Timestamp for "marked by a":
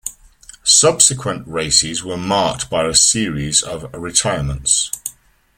2.17-2.93